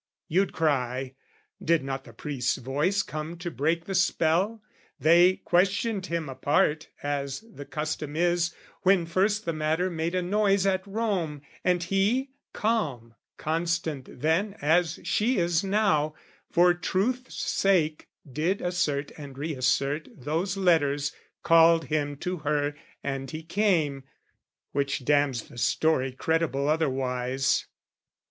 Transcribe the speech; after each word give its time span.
you'd 0.27 0.51
cry 0.51 1.13
Did 1.63 1.83
not 1.83 2.05
the 2.05 2.11
priest's 2.13 2.55
voice 2.57 3.03
come 3.03 3.37
to 3.37 3.51
break 3.51 3.85
the 3.85 3.93
spell: 3.93 4.63
They 4.99 5.35
questioned 5.35 6.07
him 6.07 6.27
apart, 6.27 6.87
as 7.03 7.41
the 7.41 7.65
custom 7.65 8.15
is, 8.15 8.51
When 8.81 9.05
first 9.05 9.45
the 9.45 9.53
matter 9.53 9.91
made 9.91 10.15
a 10.15 10.23
noise 10.23 10.65
at 10.65 10.87
Rome, 10.87 11.43
And 11.63 11.83
he, 11.83 12.31
calm, 12.51 13.13
constant 13.37 14.21
then 14.21 14.55
as 14.59 14.99
she 15.03 15.37
is 15.37 15.63
now, 15.63 16.15
For 16.49 16.73
truth's 16.73 17.35
sake 17.35 18.09
did 18.27 18.59
assert 18.59 19.11
and 19.19 19.37
reassert 19.37 20.07
Those 20.15 20.57
letters 20.57 21.11
called 21.43 21.85
him 21.85 22.17
to 22.17 22.37
her 22.37 22.73
and 23.03 23.29
he 23.29 23.43
came, 23.43 24.05
Which 24.71 25.05
damns 25.05 25.43
the 25.43 25.59
story 25.59 26.11
credible 26.11 26.67
otherwise. 26.67 27.67